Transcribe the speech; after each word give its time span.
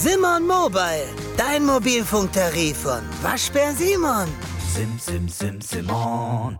Simon 0.00 0.46
Mobile, 0.46 1.08
dein 1.36 1.66
Mobilfunktarif 1.66 2.76
von 2.76 3.00
Waschbär 3.20 3.72
Simon. 3.72 4.28
Sim, 4.72 4.96
sim, 4.96 5.28
sim, 5.28 5.60
Simon. 5.60 6.56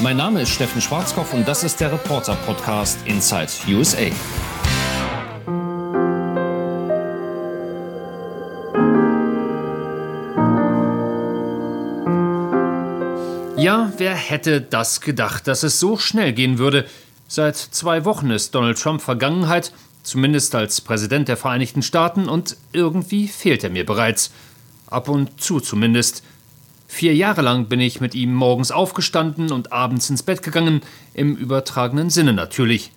Mein 0.00 0.16
Name 0.16 0.40
ist 0.40 0.52
Steffen 0.52 0.80
Schwarzkopf 0.80 1.34
und 1.34 1.46
das 1.46 1.64
ist 1.64 1.78
der 1.80 1.92
Reporter 1.92 2.34
Podcast 2.46 2.98
Inside 3.04 3.48
USA. 3.68 4.06
Ja, 13.58 13.92
wer 13.98 14.14
hätte 14.14 14.62
das 14.62 15.02
gedacht, 15.02 15.46
dass 15.46 15.62
es 15.62 15.78
so 15.78 15.98
schnell 15.98 16.32
gehen 16.32 16.56
würde? 16.56 16.86
Seit 17.34 17.56
zwei 17.56 18.04
Wochen 18.04 18.30
ist 18.30 18.54
Donald 18.54 18.78
Trump 18.78 19.00
Vergangenheit, 19.00 19.72
zumindest 20.02 20.54
als 20.54 20.82
Präsident 20.82 21.28
der 21.28 21.38
Vereinigten 21.38 21.80
Staaten, 21.80 22.28
und 22.28 22.58
irgendwie 22.74 23.26
fehlt 23.26 23.64
er 23.64 23.70
mir 23.70 23.86
bereits. 23.86 24.32
Ab 24.86 25.08
und 25.08 25.40
zu 25.40 25.58
zumindest. 25.58 26.22
Vier 26.88 27.14
Jahre 27.14 27.40
lang 27.40 27.68
bin 27.68 27.80
ich 27.80 28.02
mit 28.02 28.14
ihm 28.14 28.34
morgens 28.34 28.70
aufgestanden 28.70 29.50
und 29.50 29.72
abends 29.72 30.10
ins 30.10 30.22
Bett 30.22 30.42
gegangen, 30.42 30.82
im 31.14 31.34
übertragenen 31.34 32.10
Sinne 32.10 32.34
natürlich. 32.34 32.92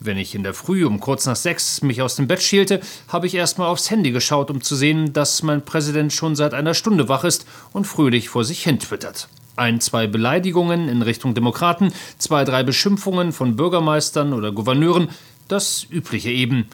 Wenn 0.00 0.18
ich 0.18 0.34
in 0.34 0.42
der 0.42 0.52
Früh 0.52 0.84
um 0.84 1.00
kurz 1.00 1.24
nach 1.24 1.34
sechs 1.34 1.80
mich 1.80 2.02
aus 2.02 2.16
dem 2.16 2.28
Bett 2.28 2.42
schielte, 2.42 2.82
habe 3.08 3.26
ich 3.26 3.34
erstmal 3.34 3.68
aufs 3.68 3.90
Handy 3.90 4.10
geschaut, 4.10 4.50
um 4.50 4.60
zu 4.60 4.76
sehen, 4.76 5.14
dass 5.14 5.42
mein 5.42 5.64
Präsident 5.64 6.12
schon 6.12 6.36
seit 6.36 6.52
einer 6.52 6.74
Stunde 6.74 7.08
wach 7.08 7.24
ist 7.24 7.46
und 7.72 7.86
fröhlich 7.86 8.28
vor 8.28 8.44
sich 8.44 8.62
hin 8.64 8.78
twittert. 8.78 9.30
Ein, 9.60 9.78
zwei 9.82 10.06
Beleidigungen 10.06 10.88
in 10.88 11.02
Richtung 11.02 11.34
Demokraten, 11.34 11.92
zwei, 12.16 12.44
drei 12.44 12.62
Beschimpfungen 12.62 13.32
von 13.32 13.56
Bürgermeistern 13.56 14.32
oder 14.32 14.52
Gouverneuren, 14.52 15.10
das 15.48 15.86
Übliche 15.90 16.30
eben. 16.30 16.66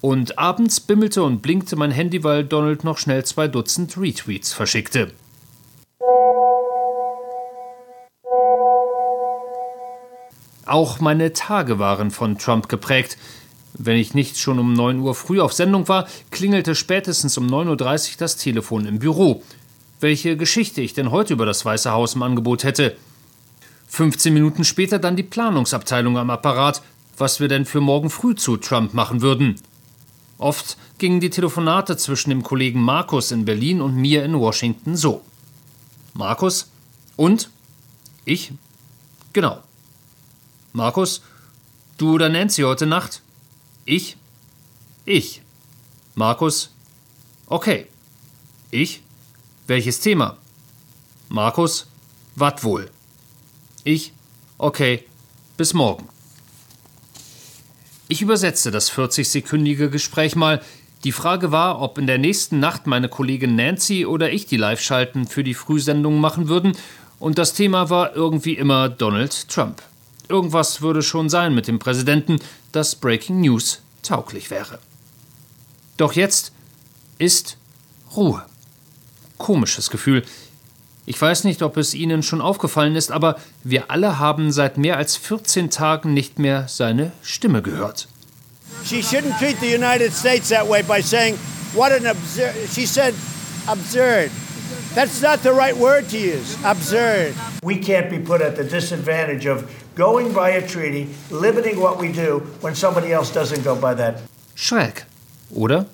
Und 0.00 0.36
abends 0.36 0.80
bimmelte 0.80 1.22
und 1.22 1.42
blinkte 1.42 1.76
mein 1.76 1.92
Handy, 1.92 2.24
weil 2.24 2.42
Donald 2.42 2.82
noch 2.82 2.98
schnell 2.98 3.24
zwei 3.24 3.46
Dutzend 3.46 3.96
Retweets 3.96 4.52
verschickte. 4.52 5.12
Auch 10.66 10.98
meine 10.98 11.32
Tage 11.32 11.78
waren 11.78 12.10
von 12.10 12.36
Trump 12.36 12.68
geprägt. 12.68 13.16
Wenn 13.74 13.96
ich 13.96 14.12
nicht 14.12 14.38
schon 14.38 14.58
um 14.58 14.72
9 14.72 14.98
Uhr 14.98 15.14
früh 15.14 15.40
auf 15.40 15.52
Sendung 15.52 15.86
war, 15.86 16.08
klingelte 16.32 16.74
spätestens 16.74 17.38
um 17.38 17.46
9.30 17.46 17.68
Uhr 17.68 18.16
das 18.18 18.36
Telefon 18.36 18.86
im 18.86 18.98
Büro. 18.98 19.44
Welche 20.02 20.36
Geschichte 20.36 20.80
ich 20.80 20.94
denn 20.94 21.12
heute 21.12 21.32
über 21.32 21.46
das 21.46 21.64
Weiße 21.64 21.92
Haus 21.92 22.16
im 22.16 22.24
Angebot 22.24 22.64
hätte. 22.64 22.96
15 23.86 24.34
Minuten 24.34 24.64
später 24.64 24.98
dann 24.98 25.14
die 25.14 25.22
Planungsabteilung 25.22 26.18
am 26.18 26.28
Apparat, 26.28 26.82
was 27.18 27.38
wir 27.38 27.46
denn 27.46 27.64
für 27.64 27.80
morgen 27.80 28.10
früh 28.10 28.34
zu 28.34 28.56
Trump 28.56 28.94
machen 28.94 29.22
würden. 29.22 29.60
Oft 30.38 30.76
gingen 30.98 31.20
die 31.20 31.30
Telefonate 31.30 31.96
zwischen 31.96 32.30
dem 32.30 32.42
Kollegen 32.42 32.80
Markus 32.80 33.30
in 33.30 33.44
Berlin 33.44 33.80
und 33.80 33.94
mir 33.94 34.24
in 34.24 34.36
Washington 34.40 34.96
so. 34.96 35.22
Markus? 36.14 36.68
Und? 37.14 37.48
Ich? 38.24 38.50
Genau. 39.32 39.62
Markus, 40.72 41.22
du 41.96 42.14
oder 42.14 42.28
Nancy 42.28 42.62
heute 42.62 42.86
Nacht? 42.86 43.22
Ich? 43.84 44.16
Ich. 45.04 45.42
Markus? 46.16 46.72
Okay. 47.46 47.86
Ich? 48.72 49.01
Welches 49.72 50.00
Thema? 50.00 50.36
Markus? 51.30 51.86
Wat 52.36 52.62
wohl? 52.62 52.90
Ich? 53.84 54.12
Okay. 54.58 55.04
Bis 55.56 55.72
morgen. 55.72 56.10
Ich 58.06 58.20
übersetzte 58.20 58.70
das 58.70 58.92
40-sekündige 58.92 59.88
Gespräch 59.88 60.36
mal. 60.36 60.60
Die 61.04 61.12
Frage 61.12 61.52
war, 61.52 61.80
ob 61.80 61.96
in 61.96 62.06
der 62.06 62.18
nächsten 62.18 62.60
Nacht 62.60 62.86
meine 62.86 63.08
Kollegin 63.08 63.56
Nancy 63.56 64.04
oder 64.04 64.30
ich 64.30 64.44
die 64.44 64.58
Live-Schalten 64.58 65.26
für 65.26 65.42
die 65.42 65.54
Frühsendung 65.54 66.20
machen 66.20 66.48
würden, 66.48 66.76
und 67.18 67.38
das 67.38 67.54
Thema 67.54 67.88
war 67.88 68.14
irgendwie 68.14 68.58
immer 68.58 68.90
Donald 68.90 69.48
Trump. 69.48 69.80
Irgendwas 70.28 70.82
würde 70.82 71.00
schon 71.00 71.30
sein 71.30 71.54
mit 71.54 71.66
dem 71.66 71.78
Präsidenten, 71.78 72.40
das 72.72 72.94
Breaking 72.94 73.40
News 73.40 73.80
tauglich 74.02 74.50
wäre. 74.50 74.80
Doch 75.96 76.12
jetzt 76.12 76.52
ist 77.16 77.56
Ruhe. 78.14 78.44
Komisches 79.42 79.90
Gefühl. 79.90 80.22
Ich 81.04 81.20
weiß 81.20 81.42
nicht, 81.42 81.62
ob 81.62 81.76
es 81.76 81.94
Ihnen 81.94 82.22
schon 82.22 82.40
aufgefallen 82.40 82.94
ist, 82.94 83.10
aber 83.10 83.40
wir 83.64 83.90
alle 83.90 84.20
haben 84.20 84.52
seit 84.52 84.78
mehr 84.78 84.98
als 84.98 85.16
14 85.16 85.68
Tagen 85.68 86.14
nicht 86.14 86.38
mehr 86.38 86.66
seine 86.68 87.10
Stimme 87.22 87.60
gehört. 87.60 88.06
She 88.84 89.02
shouldn't 89.02 89.36
treat 89.40 89.58
the 89.60 89.74
United 89.74 90.12
States 90.12 90.48
that 90.50 90.68
way 90.68 90.84
by 90.84 91.02
saying, 91.02 91.36
what 91.74 91.90
an 91.90 92.06
absurd. 92.06 92.54
She 92.72 92.86
said, 92.86 93.14
absurd. 93.66 94.30
That's 94.94 95.20
not 95.20 95.42
the 95.42 95.50
right 95.50 95.76
word 95.76 96.08
to 96.10 96.18
use. 96.18 96.56
Absurd. 96.62 97.34
We 97.64 97.80
can't 97.80 98.08
be 98.08 98.20
put 98.20 98.40
at 98.40 98.54
the 98.54 98.64
disadvantage 98.64 99.46
of 99.46 99.64
going 99.96 100.32
by 100.32 100.50
a 100.50 100.62
treaty, 100.64 101.08
limiting 101.32 101.80
what 101.80 101.98
we 101.98 102.12
do 102.12 102.44
when 102.60 102.76
somebody 102.76 103.12
else 103.12 103.32
doesn't 103.32 103.64
go 103.64 103.74
by 103.74 103.94
that. 103.96 104.22
Schräg, 104.54 105.04
oder? 105.50 105.86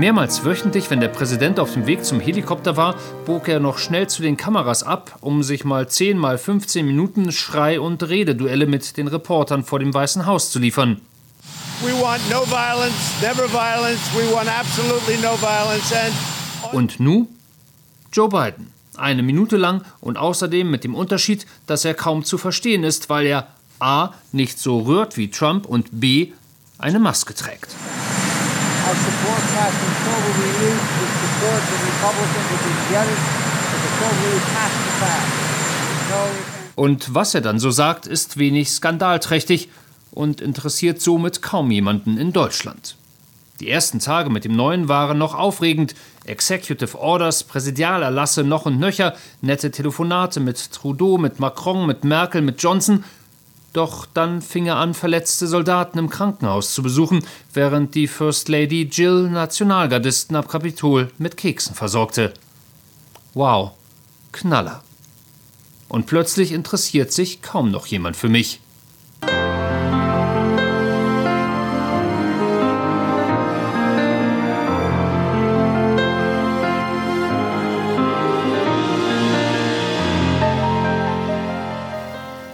Mehrmals 0.00 0.46
wöchentlich, 0.46 0.88
wenn 0.88 1.00
der 1.00 1.08
Präsident 1.08 1.60
auf 1.60 1.74
dem 1.74 1.86
Weg 1.86 2.06
zum 2.06 2.20
Helikopter 2.20 2.78
war, 2.78 2.94
bog 3.26 3.48
er 3.48 3.60
noch 3.60 3.76
schnell 3.76 4.08
zu 4.08 4.22
den 4.22 4.38
Kameras 4.38 4.82
ab, 4.82 5.18
um 5.20 5.42
sich 5.42 5.66
mal 5.66 5.90
10 5.90 6.16
mal 6.16 6.38
15 6.38 6.86
Minuten 6.86 7.32
Schrei- 7.32 7.78
und 7.78 8.02
Rededuelle 8.02 8.64
mit 8.64 8.96
den 8.96 9.08
Reportern 9.08 9.62
vor 9.62 9.78
dem 9.78 9.92
Weißen 9.92 10.24
Haus 10.24 10.50
zu 10.50 10.58
liefern. 10.58 11.02
Und 16.72 16.98
nu? 16.98 17.28
Joe 18.10 18.30
Biden. 18.30 18.72
Eine 18.96 19.22
Minute 19.22 19.58
lang 19.58 19.84
und 20.00 20.16
außerdem 20.16 20.70
mit 20.70 20.82
dem 20.82 20.94
Unterschied, 20.94 21.44
dass 21.66 21.84
er 21.84 21.92
kaum 21.92 22.24
zu 22.24 22.38
verstehen 22.38 22.84
ist, 22.84 23.10
weil 23.10 23.26
er 23.26 23.48
a. 23.80 24.14
nicht 24.32 24.58
so 24.58 24.80
rührt 24.80 25.18
wie 25.18 25.28
Trump 25.30 25.66
und 25.66 25.88
b. 26.00 26.32
eine 26.78 27.00
Maske 27.00 27.34
trägt. 27.34 27.76
Our 28.90 28.96
support 28.96 29.44
has 29.54 29.72
been 29.82 29.96
totally 30.02 30.34
renewed 30.42 30.82
with 30.98 31.12
support 31.22 31.62
the 31.70 31.78
Republicans 31.90 32.46
have 32.50 32.62
been 32.66 32.80
jetted 32.90 33.20
with 33.70 33.86
a 33.86 33.92
totally 34.00 34.38
has 34.56 34.72
to 34.82 34.90
pass. 34.98 35.28
Und 36.74 37.14
was 37.14 37.34
er 37.36 37.40
dann 37.40 37.60
so 37.60 37.70
sagt, 37.70 38.08
ist 38.08 38.36
wenig 38.36 38.72
skandalträchtig 38.72 39.68
und 40.10 40.40
interessiert 40.40 41.00
somit 41.00 41.40
kaum 41.40 41.70
jemanden 41.70 42.18
in 42.18 42.32
Deutschland. 42.32 42.96
Die 43.60 43.70
ersten 43.70 44.00
Tage 44.00 44.28
mit 44.28 44.44
dem 44.44 44.56
Neuen 44.56 44.88
waren 44.88 45.18
noch 45.18 45.36
aufregend. 45.36 45.94
Executive 46.24 46.98
Orders, 46.98 47.44
Präsidialerlasse 47.44 48.42
noch 48.42 48.66
und 48.66 48.80
nöcher, 48.80 49.14
nette 49.40 49.70
Telefonate 49.70 50.40
mit 50.40 50.72
Trudeau, 50.72 51.16
mit 51.16 51.38
Macron, 51.38 51.86
mit 51.86 52.02
Merkel, 52.02 52.42
mit 52.42 52.60
Johnson– 52.60 53.04
doch 53.72 54.06
dann 54.06 54.42
fing 54.42 54.66
er 54.66 54.76
an, 54.76 54.94
verletzte 54.94 55.46
Soldaten 55.46 55.98
im 55.98 56.10
Krankenhaus 56.10 56.74
zu 56.74 56.82
besuchen, 56.82 57.24
während 57.52 57.94
die 57.94 58.08
First 58.08 58.48
Lady 58.48 58.88
Jill 58.90 59.30
Nationalgardisten 59.30 60.36
ab 60.36 60.48
Kapitol 60.48 61.10
mit 61.18 61.36
Keksen 61.36 61.74
versorgte. 61.74 62.32
Wow, 63.34 63.72
Knaller. 64.32 64.82
Und 65.88 66.06
plötzlich 66.06 66.52
interessiert 66.52 67.12
sich 67.12 67.42
kaum 67.42 67.70
noch 67.70 67.86
jemand 67.86 68.16
für 68.16 68.28
mich. 68.28 68.60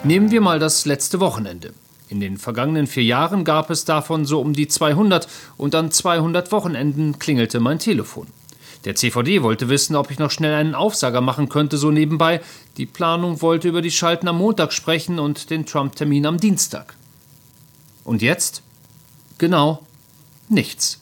Nehmen 0.06 0.30
wir 0.30 0.40
mal 0.40 0.60
das 0.60 0.86
letzte 0.86 1.18
Wochenende. 1.18 1.74
In 2.08 2.20
den 2.20 2.38
vergangenen 2.38 2.86
vier 2.86 3.02
Jahren 3.02 3.44
gab 3.44 3.70
es 3.70 3.84
davon 3.84 4.24
so 4.24 4.40
um 4.40 4.52
die 4.52 4.68
200 4.68 5.26
und 5.56 5.74
an 5.74 5.90
200 5.90 6.52
Wochenenden 6.52 7.18
klingelte 7.18 7.58
mein 7.58 7.80
Telefon. 7.80 8.28
Der 8.84 8.94
CVD 8.94 9.42
wollte 9.42 9.68
wissen, 9.68 9.96
ob 9.96 10.12
ich 10.12 10.20
noch 10.20 10.30
schnell 10.30 10.54
einen 10.54 10.76
Aufsager 10.76 11.20
machen 11.20 11.48
könnte, 11.48 11.76
so 11.76 11.90
nebenbei. 11.90 12.40
Die 12.76 12.86
Planung 12.86 13.42
wollte 13.42 13.66
über 13.66 13.82
die 13.82 13.90
Schalten 13.90 14.28
am 14.28 14.38
Montag 14.38 14.72
sprechen 14.72 15.18
und 15.18 15.50
den 15.50 15.66
Trump-Termin 15.66 16.24
am 16.24 16.38
Dienstag. 16.38 16.94
Und 18.04 18.22
jetzt? 18.22 18.62
Genau, 19.38 19.82
nichts. 20.48 21.00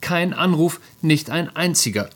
Kein 0.00 0.32
Anruf, 0.32 0.80
nicht 1.00 1.30
ein 1.30 1.54
einziger. 1.54 2.10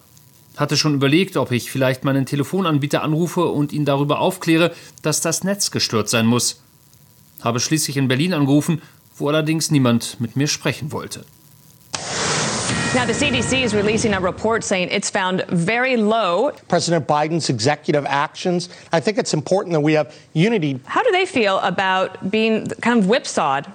Hatte 0.57 0.77
schon 0.77 0.95
überlegt, 0.95 1.37
ob 1.37 1.53
ich 1.53 1.71
vielleicht 1.71 2.05
meinen 2.05 2.25
Telefonanbieter 2.25 3.03
anrufe 3.03 3.45
und 3.47 3.73
ihn 3.73 3.85
darüber 3.85 4.21
aufkläre, 4.21 4.73
dass 5.03 5.21
das 5.21 5.45
Netz 5.45 5.71
gestört 5.71 6.09
sein 6.09 6.27
muss. 6.27 6.61
Habe 7.43 7.61
schließlich 7.61 7.97
in 7.97 8.09
Berlin 8.09 8.33
angerufen, 8.33 8.81
wo 9.17 9.29
allerdings 9.29 9.71
niemand 9.71 10.19
mit 10.21 10.37
mir 10.37 10.49
sprechen 10.49 10.93
wollte. 10.93 11.25
Now, 12.95 13.05
the 13.05 13.13
CDC 13.13 13.63
is 13.63 13.75
releasing 13.75 14.15
a 14.15 14.19
report 14.19 14.65
saying 14.65 14.89
it's 14.91 15.11
found 15.11 15.45
very 15.51 15.97
low. 15.97 16.53
President 16.69 17.07
Biden's 17.07 17.51
executive 17.51 18.07
actions. 18.07 18.71
I 18.91 19.01
think 19.01 19.19
it's 19.19 19.35
important 19.35 19.75
that 19.75 19.83
we 19.83 19.99
have 19.99 20.15
unity. 20.33 20.81
How 20.87 21.03
do 21.03 21.11
they 21.13 21.27
feel 21.27 21.59
about 21.59 22.31
being 22.31 22.67
kind 22.81 23.01
of 23.01 23.09
whipsawed? 23.11 23.67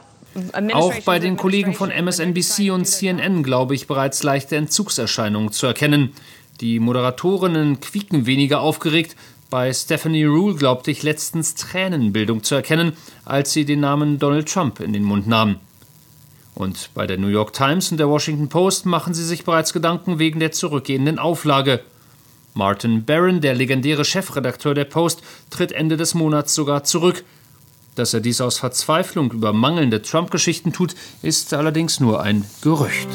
Auch 0.73 0.93
bei 1.05 1.19
den 1.19 1.35
Kollegen 1.35 1.73
von 1.73 1.91
MSNBC 1.91 2.71
und 2.71 2.85
CNN 2.85 3.43
glaube 3.43 3.75
ich 3.75 3.85
bereits 3.85 4.23
leichte 4.23 4.55
Entzugserscheinungen 4.55 5.51
zu 5.51 5.67
erkennen. 5.67 6.13
Die 6.61 6.79
Moderatorinnen 6.79 7.79
quieken 7.79 8.27
weniger 8.27 8.61
aufgeregt. 8.61 9.15
Bei 9.49 9.73
Stephanie 9.73 10.25
Rule 10.25 10.55
glaubte 10.55 10.91
ich 10.91 11.01
letztens 11.01 11.55
Tränenbildung 11.55 12.43
zu 12.43 12.53
erkennen, 12.53 12.93
als 13.25 13.51
sie 13.51 13.65
den 13.65 13.79
Namen 13.79 14.19
Donald 14.19 14.47
Trump 14.47 14.79
in 14.79 14.93
den 14.93 15.03
Mund 15.03 15.27
nahm. 15.27 15.57
Und 16.53 16.91
bei 16.93 17.07
der 17.07 17.17
New 17.17 17.27
York 17.27 17.53
Times 17.53 17.91
und 17.91 17.97
der 17.97 18.09
Washington 18.09 18.47
Post 18.47 18.85
machen 18.85 19.15
sie 19.15 19.25
sich 19.25 19.43
bereits 19.43 19.73
Gedanken 19.73 20.19
wegen 20.19 20.39
der 20.39 20.51
zurückgehenden 20.51 21.17
Auflage. 21.17 21.81
Martin 22.53 23.05
Barron, 23.05 23.41
der 23.41 23.55
legendäre 23.55 24.05
Chefredakteur 24.05 24.75
der 24.75 24.85
Post, 24.85 25.23
tritt 25.49 25.71
Ende 25.71 25.97
des 25.97 26.13
Monats 26.13 26.53
sogar 26.53 26.83
zurück. 26.83 27.23
Dass 27.95 28.13
er 28.13 28.19
dies 28.19 28.39
aus 28.39 28.59
Verzweiflung 28.59 29.31
über 29.31 29.51
mangelnde 29.51 30.01
Trump-Geschichten 30.01 30.73
tut, 30.73 30.93
ist 31.23 31.53
allerdings 31.53 31.99
nur 31.99 32.21
ein 32.21 32.45
Gerücht. 32.61 33.09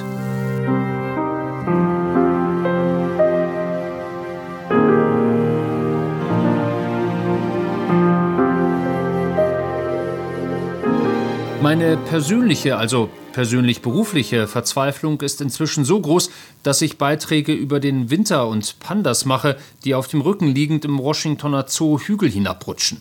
Meine 11.66 11.96
persönliche, 11.96 12.76
also 12.76 13.10
persönlich 13.32 13.82
berufliche 13.82 14.46
Verzweiflung 14.46 15.20
ist 15.20 15.40
inzwischen 15.40 15.84
so 15.84 16.00
groß, 16.00 16.30
dass 16.62 16.80
ich 16.80 16.96
Beiträge 16.96 17.52
über 17.52 17.80
den 17.80 18.08
Winter 18.08 18.46
und 18.46 18.78
Pandas 18.78 19.24
mache, 19.24 19.56
die 19.84 19.96
auf 19.96 20.06
dem 20.06 20.20
Rücken 20.20 20.46
liegend 20.46 20.84
im 20.84 21.00
Washingtoner 21.00 21.64
Zoo 21.66 21.98
Hügel 21.98 22.30
hinabrutschen. 22.30 23.00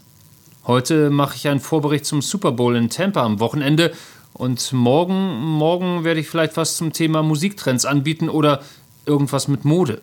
Heute 0.66 1.12
mache 1.12 1.36
ich 1.36 1.48
einen 1.48 1.60
Vorbericht 1.60 2.08
zum 2.08 2.24
Super 2.24 2.54
Bowl 2.54 2.76
in 2.76 2.90
Tampa 2.90 3.22
am 3.22 3.40
Wochenende 3.40 3.94
und 4.34 4.74
morgen, 4.74 5.44
morgen 5.44 6.04
werde 6.04 6.22
ich 6.22 6.28
vielleicht 6.28 6.58
was 6.58 6.76
zum 6.76 6.92
Thema 6.92 7.22
Musiktrends 7.22 7.86
anbieten 7.86 8.30
oder 8.30 8.64
irgendwas 9.06 9.48
mit 9.48 9.64
Mode. 9.64 10.02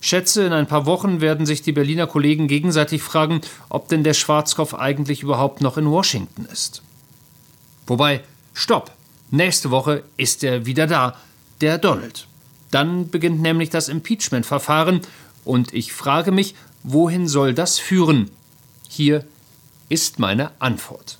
Schätze, 0.00 0.44
in 0.44 0.52
ein 0.52 0.68
paar 0.68 0.86
Wochen 0.86 1.20
werden 1.20 1.46
sich 1.46 1.62
die 1.62 1.72
Berliner 1.72 2.06
Kollegen 2.06 2.46
gegenseitig 2.46 3.02
fragen, 3.02 3.40
ob 3.68 3.88
denn 3.88 4.04
der 4.04 4.14
Schwarzkopf 4.14 4.72
eigentlich 4.72 5.24
überhaupt 5.24 5.62
noch 5.62 5.76
in 5.76 5.90
Washington 5.90 6.46
ist. 6.52 6.84
Wobei, 7.86 8.22
stopp! 8.54 8.92
Nächste 9.30 9.70
Woche 9.70 10.04
ist 10.16 10.44
er 10.44 10.66
wieder 10.66 10.86
da, 10.86 11.16
der 11.60 11.78
Donald. 11.78 12.26
Dann 12.70 13.10
beginnt 13.10 13.40
nämlich 13.40 13.70
das 13.70 13.88
Impeachment-Verfahren 13.88 15.00
und 15.44 15.72
ich 15.74 15.92
frage 15.92 16.30
mich, 16.30 16.54
wohin 16.82 17.26
soll 17.26 17.54
das 17.54 17.78
führen? 17.78 18.30
Hier 18.88 19.24
ist 19.88 20.18
meine 20.18 20.50
Antwort. 20.60 21.18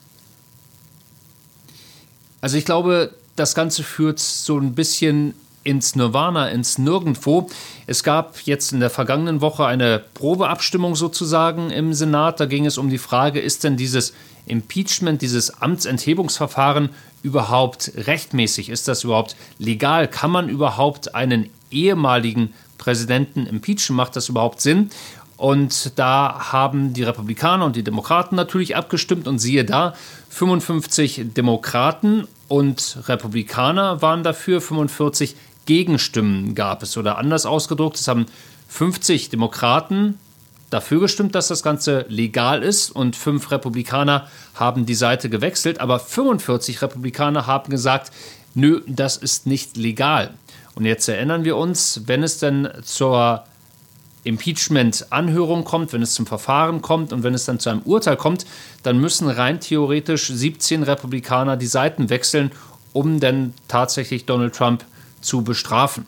Also 2.40 2.56
ich 2.56 2.64
glaube, 2.64 3.14
das 3.34 3.54
Ganze 3.54 3.82
führt 3.82 4.18
so 4.18 4.58
ein 4.58 4.74
bisschen 4.74 5.34
ins 5.66 5.96
Nirvana, 5.96 6.48
ins 6.48 6.78
Nirgendwo. 6.78 7.48
Es 7.86 8.04
gab 8.04 8.40
jetzt 8.42 8.72
in 8.72 8.80
der 8.80 8.88
vergangenen 8.88 9.40
Woche 9.40 9.66
eine 9.66 10.02
Probeabstimmung 10.14 10.94
sozusagen 10.94 11.70
im 11.70 11.92
Senat. 11.92 12.38
Da 12.38 12.46
ging 12.46 12.66
es 12.66 12.78
um 12.78 12.88
die 12.88 12.98
Frage, 12.98 13.40
ist 13.40 13.64
denn 13.64 13.76
dieses 13.76 14.14
Impeachment, 14.46 15.22
dieses 15.22 15.60
Amtsenthebungsverfahren 15.60 16.90
überhaupt 17.22 17.90
rechtmäßig? 17.96 18.68
Ist 18.68 18.86
das 18.86 19.02
überhaupt 19.02 19.34
legal? 19.58 20.06
Kann 20.06 20.30
man 20.30 20.48
überhaupt 20.48 21.16
einen 21.16 21.50
ehemaligen 21.72 22.54
Präsidenten 22.78 23.46
impeachen? 23.46 23.96
Macht 23.96 24.14
das 24.14 24.28
überhaupt 24.28 24.60
Sinn? 24.60 24.90
Und 25.36 25.98
da 25.98 26.52
haben 26.52 26.94
die 26.94 27.02
Republikaner 27.02 27.66
und 27.66 27.76
die 27.76 27.82
Demokraten 27.82 28.36
natürlich 28.36 28.76
abgestimmt 28.76 29.26
und 29.26 29.38
siehe 29.40 29.64
da, 29.64 29.94
55 30.30 31.32
Demokraten 31.36 32.26
und 32.48 32.98
Republikaner 33.08 34.00
waren 34.00 34.22
dafür, 34.22 34.60
45 34.60 35.34
Gegenstimmen 35.66 36.54
gab 36.54 36.82
es. 36.82 36.96
Oder 36.96 37.18
anders 37.18 37.44
ausgedruckt, 37.44 37.96
es 37.96 38.08
haben 38.08 38.26
50 38.68 39.28
Demokraten 39.28 40.18
dafür 40.70 41.00
gestimmt, 41.00 41.34
dass 41.34 41.48
das 41.48 41.62
Ganze 41.62 42.06
legal 42.08 42.62
ist 42.62 42.90
und 42.90 43.14
fünf 43.14 43.50
Republikaner 43.50 44.26
haben 44.54 44.86
die 44.86 44.94
Seite 44.94 45.28
gewechselt, 45.28 45.80
aber 45.80 45.98
45 45.98 46.82
Republikaner 46.82 47.46
haben 47.46 47.70
gesagt, 47.70 48.10
nö, 48.54 48.80
das 48.86 49.16
ist 49.16 49.46
nicht 49.46 49.76
legal. 49.76 50.34
Und 50.74 50.84
jetzt 50.84 51.08
erinnern 51.08 51.44
wir 51.44 51.56
uns, 51.56 52.02
wenn 52.06 52.22
es 52.22 52.38
denn 52.38 52.68
zur 52.82 53.44
Impeachment-Anhörung 54.24 55.64
kommt, 55.64 55.92
wenn 55.92 56.02
es 56.02 56.14
zum 56.14 56.26
Verfahren 56.26 56.82
kommt 56.82 57.12
und 57.12 57.22
wenn 57.22 57.32
es 57.32 57.44
dann 57.44 57.60
zu 57.60 57.70
einem 57.70 57.82
Urteil 57.82 58.16
kommt, 58.16 58.44
dann 58.82 58.98
müssen 58.98 59.28
rein 59.28 59.60
theoretisch 59.60 60.26
17 60.26 60.82
Republikaner 60.82 61.56
die 61.56 61.66
Seiten 61.66 62.10
wechseln, 62.10 62.50
um 62.92 63.20
dann 63.20 63.54
tatsächlich 63.68 64.26
Donald 64.26 64.54
Trump 64.54 64.80
zu 64.80 64.95
bestrafen. 65.42 66.06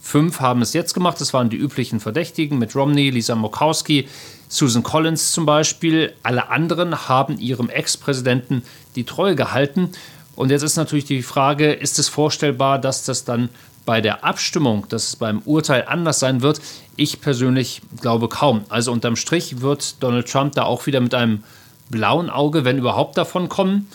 Fünf 0.00 0.40
haben 0.40 0.62
es 0.62 0.72
jetzt 0.72 0.94
gemacht, 0.94 1.20
das 1.20 1.34
waren 1.34 1.50
die 1.50 1.56
üblichen 1.56 2.00
Verdächtigen 2.00 2.58
mit 2.58 2.74
Romney, 2.74 3.10
Lisa 3.10 3.34
Murkowski, 3.34 4.08
Susan 4.48 4.82
Collins 4.82 5.32
zum 5.32 5.44
Beispiel. 5.44 6.14
Alle 6.22 6.48
anderen 6.48 7.08
haben 7.08 7.38
ihrem 7.38 7.68
Ex-Präsidenten 7.68 8.62
die 8.96 9.04
Treue 9.04 9.36
gehalten. 9.36 9.90
Und 10.36 10.50
jetzt 10.50 10.62
ist 10.62 10.76
natürlich 10.76 11.04
die 11.04 11.22
Frage, 11.22 11.72
ist 11.72 11.98
es 11.98 12.08
vorstellbar, 12.08 12.78
dass 12.78 13.04
das 13.04 13.24
dann 13.24 13.50
bei 13.84 14.00
der 14.00 14.24
Abstimmung, 14.24 14.86
dass 14.88 15.08
es 15.08 15.16
beim 15.16 15.40
Urteil 15.40 15.84
anders 15.86 16.18
sein 16.18 16.40
wird? 16.40 16.60
Ich 16.96 17.20
persönlich 17.20 17.82
glaube 18.00 18.28
kaum. 18.28 18.62
Also 18.68 18.92
unterm 18.92 19.16
Strich 19.16 19.60
wird 19.60 20.02
Donald 20.02 20.30
Trump 20.30 20.54
da 20.54 20.62
auch 20.62 20.86
wieder 20.86 21.00
mit 21.00 21.14
einem 21.14 21.44
blauen 21.90 22.30
Auge, 22.30 22.64
wenn 22.64 22.78
überhaupt, 22.78 23.18
davon 23.18 23.48
kommen 23.48 23.86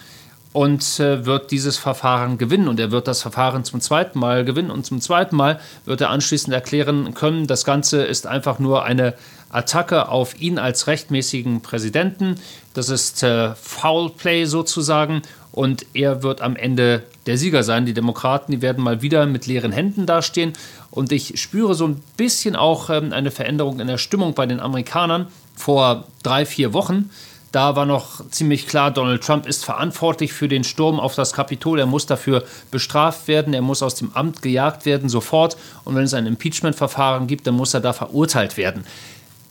und 0.56 1.02
äh, 1.02 1.26
wird 1.26 1.52
dieses 1.52 1.78
Verfahren 1.78 2.38
gewinnen. 2.38 2.70
Und 2.70 2.80
er 2.80 2.90
wird 2.90 3.10
das 3.10 3.22
Verfahren 3.22 3.66
zum 3.66 3.82
zweiten 3.82 4.18
Mal 4.18 4.46
gewinnen. 4.46 4.72
Und 4.72 4.86
zum 4.86 5.02
zweiten 5.02 5.36
Mal 5.36 5.60
wird 5.84 6.00
er 6.00 6.12
anschließend 6.12 6.54
erklären 6.54 7.14
können, 7.14 7.46
das 7.46 7.66
Ganze 7.66 8.04
ist 8.04 8.26
einfach 8.26 8.58
nur 8.58 8.86
eine 8.86 9.16
Attacke 9.50 10.08
auf 10.08 10.40
ihn 10.40 10.58
als 10.58 10.88
rechtmäßigen 10.88 11.60
Präsidenten. 11.60 12.36
Das 12.74 12.88
ist 12.88 13.22
äh, 13.22 13.54
Foul 13.56 14.12
Play 14.12 14.46
sozusagen. 14.46 15.24
Und 15.52 15.88
er 15.94 16.24
wird 16.24 16.40
am 16.40 16.56
Ende 16.56 17.04
der 17.26 17.38
Sieger 17.38 17.64
sein. 17.64 17.86
Die 17.86 17.94
Demokraten, 17.94 18.54
die 18.54 18.62
werden 18.62 18.82
mal 18.82 19.02
wieder 19.02 19.26
mit 19.26 19.48
leeren 19.48 19.74
Händen 19.74 20.06
dastehen. 20.06 20.54
Und 20.90 21.12
ich 21.12 21.38
spüre 21.38 21.76
so 21.76 21.86
ein 21.86 22.02
bisschen 22.16 22.56
auch 22.56 22.90
ähm, 22.90 23.12
eine 23.12 23.32
Veränderung 23.32 23.82
in 23.82 23.88
der 23.88 23.98
Stimmung 23.98 24.36
bei 24.36 24.46
den 24.46 24.62
Amerikanern. 24.62 25.28
Vor 25.54 26.06
drei, 26.24 26.46
vier 26.46 26.72
Wochen 26.72 27.10
da 27.56 27.78
war 27.78 27.86
noch 27.86 28.30
ziemlich 28.32 28.68
klar, 28.68 28.92
Donald 28.92 29.24
Trump 29.24 29.48
ist 29.48 29.64
verantwortlich 29.64 30.34
für 30.34 30.50
den 30.50 30.66
Sturm 30.66 31.00
auf 31.00 31.16
das 31.16 31.32
Kapitol. 31.32 31.80
Er 31.80 31.86
muss 31.86 32.06
dafür 32.06 32.44
bestraft 32.70 33.30
werden. 33.30 33.54
Er 33.54 33.62
muss 33.62 33.82
aus 33.82 33.96
dem 33.96 34.12
Amt 34.14 34.42
gejagt 34.42 34.86
werden, 34.86 35.08
sofort. 35.08 35.56
Und 35.86 35.96
wenn 35.96 36.04
es 36.04 36.14
ein 36.14 36.26
Impeachment-Verfahren 36.26 37.28
gibt, 37.28 37.48
dann 37.48 37.56
muss 37.56 37.74
er 37.74 37.80
da 37.80 37.94
verurteilt 37.94 38.58
werden. 38.58 38.84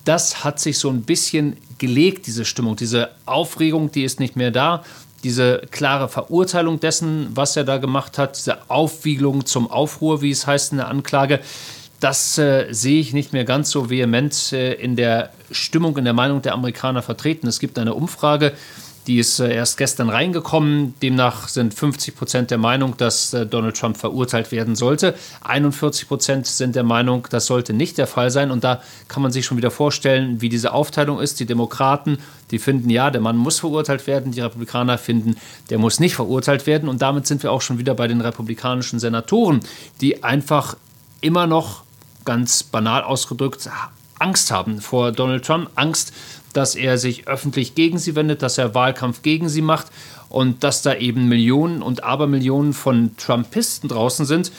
Das 0.05 0.45
hat 0.45 0.61
sich 0.61 0.79
so 0.79 0.91
ein 0.91 1.01
bisschen 1.01 1.57
gelegt, 1.79 2.27
diese 2.27 2.45
Stimmung. 2.45 2.77
Diese 2.77 3.09
Aufregung, 3.25 3.91
die 3.91 4.05
ist 4.05 4.21
nicht 4.21 4.37
mehr 4.37 4.51
da. 4.51 4.85
Diese 5.23 5.63
klare 5.71 6.11
Verurteilung 6.11 6.81
dessen, 6.81 7.29
was 7.35 7.57
er 7.57 7.65
da 7.65 7.79
gemacht 7.79 8.19
hat, 8.19 8.37
diese 8.37 8.69
Aufwiegelung 8.69 9.47
zum 9.47 9.71
Aufruhr, 9.71 10.21
wie 10.21 10.31
es 10.31 10.47
heißt 10.47 10.73
in 10.73 10.79
der 10.79 10.89
Anklage, 10.89 11.41
das 12.05 12.37
äh, 12.37 12.67
sehe 12.71 13.01
ich 13.01 13.15
nicht 13.15 13.33
mehr 13.33 13.47
ganz 13.47 13.71
so 13.71 13.89
vehement 13.89 14.53
äh, 14.53 14.75
in 14.75 14.95
der 14.95 15.31
Stimmung, 15.51 15.97
in 15.97 16.05
der 16.05 16.13
Meinung 16.13 16.43
der 16.43 16.53
Amerikaner 16.53 17.01
vertreten. 17.01 17.47
Es 17.47 17.61
gibt 17.61 17.79
eine 17.79 17.95
Umfrage, 17.95 18.53
die 19.07 19.19
ist 19.19 19.41
äh, 19.41 19.55
erst 19.55 19.79
gestern 19.79 20.11
reingekommen. 20.11 20.93
Demnach 21.01 21.49
sind 21.49 21.73
50 21.73 22.15
Prozent 22.15 22.51
der 22.51 22.59
Meinung, 22.59 22.99
dass 22.99 23.33
äh, 23.33 23.47
Donald 23.47 23.79
Trump 23.79 23.97
verurteilt 23.97 24.53
werden 24.53 24.77
sollte. 24.77 25.15
41 25.45 26.07
Prozent 26.07 26.47
sind 26.47 26.77
der 26.77 26.83
Meinung, 26.83 27.27
das 27.31 27.47
sollte 27.47 27.73
nicht 27.73 27.97
der 27.97 28.07
Fall 28.07 28.31
sein. 28.31 28.51
Und 28.51 28.65
da 28.65 28.83
kann 29.09 29.23
man 29.23 29.33
sich 29.33 29.47
schon 29.47 29.57
wieder 29.57 29.71
vorstellen, 29.71 30.43
wie 30.43 30.51
diese 30.51 30.75
Aufteilung 30.75 31.21
ist. 31.21 31.41
Die 31.41 31.47
Demokraten, 31.47 32.19
die 32.51 32.59
finden, 32.59 32.91
ja, 32.91 33.11
der 33.11 33.23
Mann 33.23 33.39
muss 33.39 33.61
verurteilt 33.61 34.07
werden. 34.07 34.31
Die 34.31 34.43
Republikaner 34.43 34.99
finden, 34.99 35.37
der 35.71 35.79
muss 35.79 36.01
nicht 36.01 36.17
verurteilt 36.17 36.67
werden. 36.67 36.91
Und 36.91 37.01
damit 37.01 37.27
sind 37.27 37.43
wir 37.43 37.51
auch 37.51 37.63
schon 37.63 37.79
wieder 37.79 37.95
bei 37.95 38.09
den 38.09 38.21
republikanischen 38.21 38.99
Senatoren, 38.99 39.61
die 40.03 40.23
einfach 40.23 40.77
immer 41.23 41.47
noch 41.47 41.84
ganz 42.25 42.63
banal 42.63 43.03
ausgedrückt, 43.03 43.69
Angst 44.19 44.51
haben 44.51 44.81
vor 44.81 45.13
Donald 45.13 45.45
Trump, 45.45 45.71
Angst, 45.75 46.13
dass 46.53 46.75
er 46.77 46.99
sich 46.99 47.27
öffentlich 47.27 47.75
gegen 47.75 47.99
sie 47.99 48.15
wendet, 48.15 48.43
dass 48.43 48.59
er 48.59 48.75
Wahlkampf 48.75 49.23
gegen 49.23 49.49
sie 49.49 49.63
macht 49.63 49.89
und 50.29 50.65
dass 50.65 50.83
da 50.83 50.95
eben 50.95 51.29
Millionen 51.29 51.83
und 51.83 52.05
Abermillionen 52.05 52.73
von 52.73 53.17
Trumpisten 53.17 53.89
draußen 53.89 54.25
sind, 54.25 54.53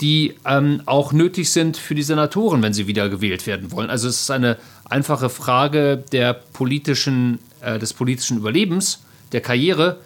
die 0.00 0.34
ähm, 0.44 0.82
auch 0.86 1.12
nötig 1.12 1.50
sind 1.50 1.76
für 1.76 1.94
die 1.94 2.02
Senatoren, 2.02 2.62
wenn 2.62 2.72
sie 2.72 2.86
wieder 2.86 3.08
gewählt 3.08 3.46
werden 3.46 3.72
wollen. 3.72 3.90
Also 3.90 4.08
es 4.08 4.22
ist 4.22 4.30
eine 4.30 4.56
einfache 4.88 5.28
Frage 5.28 6.04
der 6.12 6.34
politischen, 6.34 7.40
äh, 7.60 7.78
des 7.78 7.92
politischen 7.94 8.38
Überlebens, 8.38 9.00
der 9.32 9.40
Karriere 9.40 9.98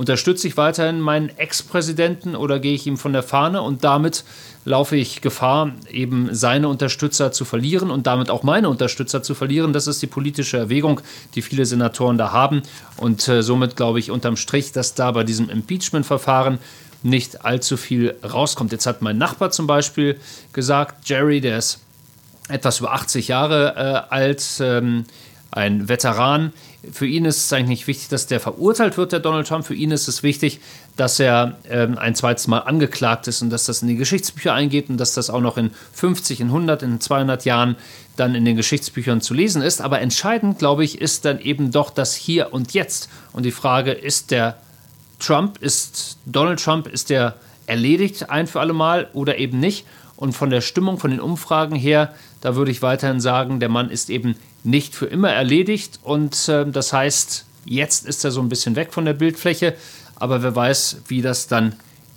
Unterstütze 0.00 0.48
ich 0.48 0.56
weiterhin 0.56 0.98
meinen 0.98 1.28
Ex-Präsidenten 1.36 2.34
oder 2.34 2.58
gehe 2.58 2.72
ich 2.72 2.86
ihm 2.86 2.96
von 2.96 3.12
der 3.12 3.22
Fahne 3.22 3.60
und 3.60 3.84
damit 3.84 4.24
laufe 4.64 4.96
ich 4.96 5.20
Gefahr, 5.20 5.72
eben 5.90 6.34
seine 6.34 6.68
Unterstützer 6.68 7.32
zu 7.32 7.44
verlieren 7.44 7.90
und 7.90 8.06
damit 8.06 8.30
auch 8.30 8.42
meine 8.42 8.70
Unterstützer 8.70 9.22
zu 9.22 9.34
verlieren. 9.34 9.74
Das 9.74 9.86
ist 9.86 10.00
die 10.00 10.06
politische 10.06 10.56
Erwägung, 10.56 11.02
die 11.34 11.42
viele 11.42 11.66
Senatoren 11.66 12.16
da 12.16 12.32
haben. 12.32 12.62
Und 12.96 13.28
äh, 13.28 13.42
somit 13.42 13.76
glaube 13.76 13.98
ich 13.98 14.10
unterm 14.10 14.38
Strich, 14.38 14.72
dass 14.72 14.94
da 14.94 15.10
bei 15.10 15.22
diesem 15.22 15.50
Impeachment-Verfahren 15.50 16.60
nicht 17.02 17.44
allzu 17.44 17.76
viel 17.76 18.16
rauskommt. 18.24 18.72
Jetzt 18.72 18.86
hat 18.86 19.02
mein 19.02 19.18
Nachbar 19.18 19.50
zum 19.50 19.66
Beispiel 19.66 20.18
gesagt, 20.54 21.10
Jerry, 21.10 21.42
der 21.42 21.58
ist 21.58 21.78
etwas 22.48 22.80
über 22.80 22.94
80 22.94 23.28
Jahre 23.28 23.74
äh, 23.76 24.14
alt, 24.14 24.46
ähm, 24.60 25.04
ein 25.50 25.88
Veteran. 25.88 26.52
Für 26.92 27.06
ihn 27.06 27.24
ist 27.24 27.38
es 27.38 27.52
eigentlich 27.52 27.68
nicht 27.68 27.86
wichtig, 27.86 28.08
dass 28.08 28.26
der 28.26 28.40
verurteilt 28.40 28.96
wird, 28.96 29.12
der 29.12 29.20
Donald 29.20 29.48
Trump. 29.48 29.66
Für 29.66 29.74
ihn 29.74 29.90
ist 29.90 30.08
es 30.08 30.22
wichtig, 30.22 30.60
dass 30.96 31.20
er 31.20 31.58
ähm, 31.68 31.98
ein 31.98 32.14
zweites 32.14 32.46
Mal 32.46 32.60
angeklagt 32.60 33.26
ist 33.28 33.42
und 33.42 33.50
dass 33.50 33.64
das 33.64 33.82
in 33.82 33.88
die 33.88 33.96
Geschichtsbücher 33.96 34.54
eingeht 34.54 34.88
und 34.88 34.96
dass 34.96 35.14
das 35.14 35.28
auch 35.28 35.40
noch 35.40 35.56
in 35.56 35.70
50, 35.92 36.40
in 36.40 36.48
100, 36.48 36.82
in 36.82 37.00
200 37.00 37.44
Jahren 37.44 37.76
dann 38.16 38.34
in 38.34 38.44
den 38.44 38.56
Geschichtsbüchern 38.56 39.20
zu 39.20 39.34
lesen 39.34 39.62
ist. 39.62 39.80
Aber 39.80 40.00
entscheidend, 40.00 40.58
glaube 40.58 40.84
ich, 40.84 41.00
ist 41.00 41.24
dann 41.24 41.40
eben 41.40 41.72
doch 41.72 41.90
das 41.90 42.14
Hier 42.14 42.52
und 42.52 42.72
Jetzt. 42.72 43.08
Und 43.32 43.44
die 43.44 43.50
Frage, 43.50 43.92
ist 43.92 44.30
der 44.30 44.56
Trump, 45.18 45.58
ist 45.58 46.18
Donald 46.26 46.62
Trump, 46.62 46.86
ist 46.86 47.10
der 47.10 47.36
erledigt 47.66 48.30
ein 48.30 48.46
für 48.46 48.60
alle 48.60 48.72
Mal 48.72 49.08
oder 49.12 49.38
eben 49.38 49.60
nicht? 49.60 49.86
Und 50.16 50.32
von 50.32 50.50
der 50.50 50.60
Stimmung, 50.60 50.98
von 50.98 51.10
den 51.10 51.20
Umfragen 51.20 51.76
her, 51.76 52.14
da 52.40 52.56
würde 52.56 52.70
ich 52.70 52.82
weiterhin 52.82 53.20
sagen, 53.20 53.60
der 53.60 53.68
Mann 53.68 53.90
ist 53.90 54.10
eben 54.10 54.36
nicht 54.64 54.94
für 54.94 55.06
immer 55.06 55.30
erledigt. 55.30 56.00
Und 56.02 56.48
äh, 56.48 56.66
das 56.66 56.92
heißt, 56.92 57.44
jetzt 57.64 58.06
ist 58.06 58.24
er 58.24 58.30
so 58.30 58.40
ein 58.40 58.48
bisschen 58.48 58.76
weg 58.76 58.92
von 58.92 59.04
der 59.04 59.14
Bildfläche. 59.14 59.74
Aber 60.16 60.42
wer 60.42 60.54
weiß, 60.54 61.02
wie 61.08 61.22
das 61.22 61.46
dann 61.46 61.74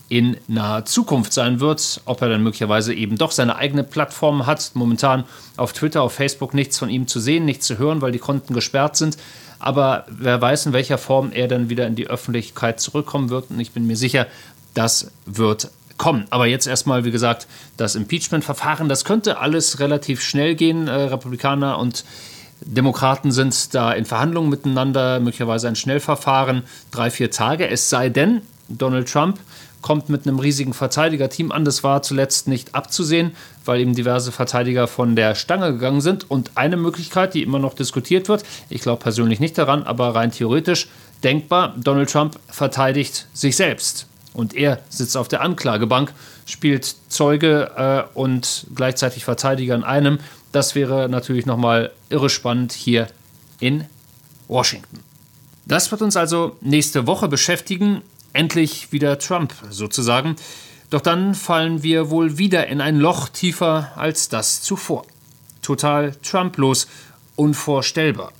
in 0.09 0.37
naher 0.47 0.85
Zukunft 0.85 1.33
sein 1.33 1.59
wird, 1.59 2.01
ob 2.05 2.21
er 2.21 2.29
dann 2.29 2.43
möglicherweise 2.43 2.93
eben 2.93 3.17
doch 3.17 3.31
seine 3.31 3.55
eigene 3.55 3.83
Plattform 3.83 4.45
hat. 4.45 4.71
Momentan 4.75 5.23
auf 5.57 5.73
Twitter, 5.73 6.03
auf 6.03 6.13
Facebook 6.13 6.53
nichts 6.53 6.77
von 6.77 6.89
ihm 6.89 7.07
zu 7.07 7.19
sehen, 7.19 7.45
nichts 7.45 7.65
zu 7.65 7.77
hören, 7.77 8.01
weil 8.01 8.11
die 8.11 8.19
Konten 8.19 8.53
gesperrt 8.53 8.95
sind. 8.95 9.17
Aber 9.59 10.05
wer 10.09 10.41
weiß, 10.41 10.67
in 10.67 10.73
welcher 10.73 10.97
Form 10.97 11.31
er 11.31 11.47
dann 11.47 11.69
wieder 11.69 11.87
in 11.87 11.95
die 11.95 12.07
Öffentlichkeit 12.07 12.79
zurückkommen 12.79 13.29
wird. 13.29 13.49
Und 13.49 13.59
ich 13.59 13.71
bin 13.71 13.87
mir 13.87 13.95
sicher, 13.95 14.27
das 14.73 15.11
wird 15.25 15.69
kommen. 15.97 16.25
Aber 16.29 16.47
jetzt 16.47 16.67
erstmal, 16.67 17.05
wie 17.05 17.11
gesagt, 17.11 17.47
das 17.77 17.95
Impeachment-Verfahren, 17.95 18.89
das 18.89 19.05
könnte 19.05 19.37
alles 19.37 19.79
relativ 19.79 20.21
schnell 20.21 20.55
gehen. 20.55 20.87
Äh, 20.87 20.93
Republikaner 20.93 21.77
und 21.77 22.03
Demokraten 22.61 23.31
sind 23.31 23.73
da 23.73 23.91
in 23.91 24.05
Verhandlungen 24.05 24.49
miteinander, 24.49 25.19
möglicherweise 25.19 25.67
ein 25.67 25.75
Schnellverfahren, 25.75 26.63
drei, 26.91 27.09
vier 27.09 27.29
Tage. 27.29 27.67
Es 27.67 27.89
sei 27.89 28.09
denn, 28.09 28.41
Donald 28.69 29.11
Trump 29.11 29.39
kommt 29.81 30.09
mit 30.09 30.25
einem 30.25 30.39
riesigen 30.39 30.73
Verteidigerteam 30.73 31.51
an. 31.51 31.65
Das 31.65 31.83
war 31.83 32.01
zuletzt 32.01 32.47
nicht 32.47 32.73
abzusehen, 32.73 33.35
weil 33.65 33.81
eben 33.81 33.93
diverse 33.93 34.31
Verteidiger 34.31 34.87
von 34.87 35.15
der 35.15 35.35
Stange 35.35 35.73
gegangen 35.73 36.01
sind. 36.01 36.31
Und 36.31 36.51
eine 36.55 36.77
Möglichkeit, 36.77 37.33
die 37.33 37.43
immer 37.43 37.59
noch 37.59 37.73
diskutiert 37.73 38.29
wird, 38.29 38.43
ich 38.69 38.81
glaube 38.81 39.03
persönlich 39.03 39.39
nicht 39.39 39.57
daran, 39.57 39.83
aber 39.83 40.15
rein 40.15 40.31
theoretisch 40.31 40.87
denkbar, 41.23 41.75
Donald 41.77 42.09
Trump 42.09 42.39
verteidigt 42.47 43.27
sich 43.33 43.55
selbst. 43.55 44.07
Und 44.33 44.55
er 44.55 44.79
sitzt 44.89 45.15
auf 45.15 45.27
der 45.27 45.41
Anklagebank, 45.41 46.11
spielt 46.45 46.95
Zeuge 47.09 47.71
äh, 47.77 48.17
und 48.17 48.65
gleichzeitig 48.75 49.25
Verteidiger 49.25 49.75
in 49.75 49.83
einem. 49.83 50.19
Das 50.51 50.75
wäre 50.75 51.07
natürlich 51.07 51.45
nochmal 51.45 51.91
irre 52.09 52.29
spannend 52.29 52.73
hier 52.73 53.07
in 53.59 53.85
Washington. 54.47 54.99
Das 55.65 55.91
wird 55.91 56.01
uns 56.01 56.17
also 56.17 56.57
nächste 56.61 57.07
Woche 57.07 57.27
beschäftigen. 57.27 58.01
Endlich 58.33 58.91
wieder 58.91 59.19
Trump 59.19 59.53
sozusagen. 59.69 60.35
Doch 60.89 61.01
dann 61.01 61.35
fallen 61.35 61.83
wir 61.83 62.09
wohl 62.09 62.37
wieder 62.37 62.67
in 62.67 62.81
ein 62.81 62.97
Loch 62.97 63.29
tiefer 63.29 63.91
als 63.95 64.29
das 64.29 64.61
zuvor. 64.61 65.05
Total 65.61 66.15
Trumplos, 66.21 66.87
unvorstellbar. 67.35 68.31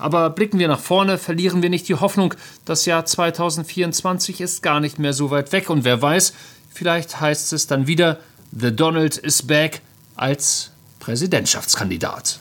Aber 0.00 0.30
blicken 0.30 0.58
wir 0.58 0.68
nach 0.68 0.80
vorne, 0.80 1.18
verlieren 1.18 1.62
wir 1.62 1.70
nicht 1.70 1.88
die 1.88 1.94
Hoffnung, 1.94 2.34
das 2.64 2.86
Jahr 2.86 3.04
2024 3.04 4.40
ist 4.40 4.62
gar 4.62 4.80
nicht 4.80 4.98
mehr 4.98 5.12
so 5.12 5.30
weit 5.30 5.52
weg 5.52 5.68
und 5.68 5.84
wer 5.84 6.00
weiß, 6.00 6.32
vielleicht 6.70 7.20
heißt 7.20 7.52
es 7.52 7.66
dann 7.66 7.86
wieder 7.86 8.18
The 8.58 8.74
Donald 8.74 9.16
is 9.18 9.42
back 9.42 9.82
als 10.16 10.70
Präsidentschaftskandidat. 11.00 12.40